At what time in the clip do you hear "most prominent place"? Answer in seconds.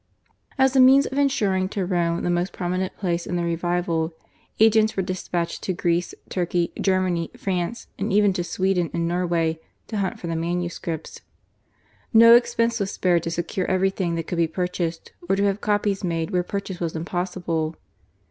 2.31-3.27